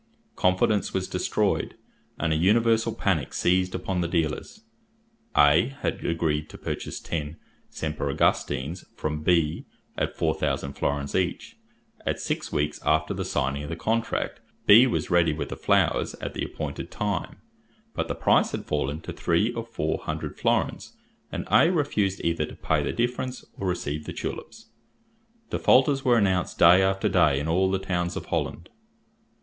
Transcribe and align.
Confidence 0.35 0.95
was 0.95 1.07
destroyed, 1.07 1.75
and 2.17 2.33
a 2.33 2.35
universal 2.35 2.91
panic 2.95 3.35
seized 3.35 3.75
upon 3.75 4.01
the 4.01 4.07
dealers. 4.07 4.61
A 5.37 5.67
had 5.81 6.03
agreed 6.03 6.49
to 6.49 6.57
purchase 6.57 6.99
ten 6.99 7.37
Semper 7.69 8.09
Augustines 8.09 8.83
from 8.95 9.21
B, 9.21 9.67
at 9.99 10.17
four 10.17 10.33
thousand 10.33 10.73
florins 10.73 11.13
each, 11.13 11.55
at 12.03 12.19
six 12.19 12.51
weeks 12.51 12.79
after 12.83 13.13
the 13.13 13.23
signing 13.23 13.61
of 13.61 13.69
the 13.69 13.75
contract. 13.75 14.39
B 14.65 14.87
was 14.87 15.11
ready 15.11 15.33
with 15.33 15.49
the 15.49 15.55
flowers 15.55 16.15
at 16.15 16.33
the 16.33 16.43
appointed 16.43 16.89
time; 16.89 17.37
but 17.93 18.07
the 18.07 18.15
price 18.15 18.53
had 18.53 18.65
fallen 18.65 19.01
to 19.01 19.13
three 19.13 19.53
or 19.53 19.63
four 19.63 19.99
hundred 19.99 20.35
florins, 20.35 20.93
and 21.31 21.47
A 21.51 21.69
refused 21.71 22.21
either 22.23 22.47
to 22.47 22.55
pay 22.55 22.81
the 22.81 22.91
difference 22.91 23.45
or 23.55 23.67
receive 23.67 24.05
the 24.05 24.13
tulips. 24.13 24.65
Defaulters 25.51 26.03
were 26.03 26.17
announced 26.17 26.57
day 26.57 26.81
after 26.81 27.07
day 27.07 27.39
in 27.39 27.47
all 27.47 27.69
the 27.69 27.77
towns 27.77 28.15
of 28.15 28.25
Holland. 28.25 28.67